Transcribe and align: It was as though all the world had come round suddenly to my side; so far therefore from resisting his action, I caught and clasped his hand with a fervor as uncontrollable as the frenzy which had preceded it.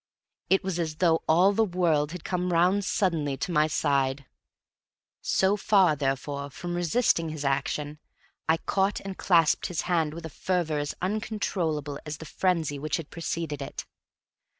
It 0.49 0.63
was 0.63 0.79
as 0.79 0.95
though 0.95 1.21
all 1.29 1.53
the 1.53 1.63
world 1.63 2.11
had 2.11 2.23
come 2.23 2.51
round 2.51 2.83
suddenly 2.85 3.37
to 3.37 3.51
my 3.51 3.67
side; 3.67 4.25
so 5.21 5.55
far 5.55 5.95
therefore 5.95 6.49
from 6.49 6.73
resisting 6.73 7.29
his 7.29 7.45
action, 7.45 7.99
I 8.49 8.57
caught 8.57 8.99
and 9.01 9.15
clasped 9.15 9.67
his 9.67 9.81
hand 9.81 10.15
with 10.15 10.25
a 10.25 10.29
fervor 10.31 10.79
as 10.79 10.95
uncontrollable 11.03 11.99
as 12.03 12.17
the 12.17 12.25
frenzy 12.25 12.79
which 12.79 12.97
had 12.97 13.11
preceded 13.11 13.61
it. 13.61 13.85